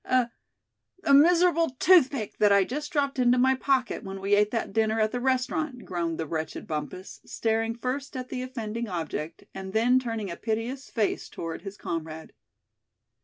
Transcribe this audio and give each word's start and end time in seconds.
"A 0.03 0.31
a 1.03 1.13
miserable 1.13 1.69
toothpick 1.77 2.39
that 2.39 2.51
I 2.51 2.63
just 2.63 2.91
dropped 2.91 3.19
into 3.19 3.37
my 3.37 3.53
pocket 3.53 4.03
when 4.03 4.19
we 4.19 4.33
ate 4.33 4.49
that 4.49 4.73
dinner 4.73 4.99
at 4.99 5.11
the 5.11 5.19
restaurant!" 5.19 5.85
groaned 5.85 6.17
the 6.17 6.25
wretched 6.25 6.65
Bumpus, 6.65 7.21
staring 7.23 7.75
first 7.75 8.17
at 8.17 8.29
the 8.29 8.41
offending 8.41 8.87
object, 8.87 9.43
and 9.53 9.73
then 9.73 9.99
turning 9.99 10.31
a 10.31 10.35
piteous 10.37 10.89
face 10.89 11.29
toward 11.29 11.61
his 11.61 11.77
comrade. 11.77 12.33